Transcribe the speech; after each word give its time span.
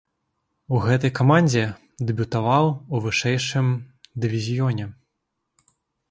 У 0.75 0.77
гэтай 0.85 1.11
камандзе 1.19 1.65
дэбютаваў 2.11 2.65
у 2.93 3.01
вышэйшым 3.03 3.67
дывізіёне. 4.25 4.85